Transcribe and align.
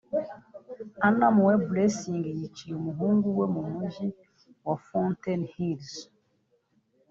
Anna 1.07 1.27
Mae 1.37 1.57
Blessing 1.69 2.23
yiciye 2.39 2.73
umuhungu 2.79 3.25
we 3.37 3.45
mu 3.55 3.61
mujyi 3.73 4.07
wa 4.65 4.75
Fountain 4.87 5.41
Hills 5.53 5.91